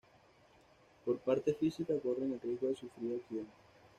Por 1.05 1.19
parte 1.19 1.53
física, 1.53 1.93
corren 1.99 2.31
el 2.33 2.41
riesgo 2.41 2.65
de 2.69 2.75
sufrir 2.75 3.21
accidentes. 3.21 3.53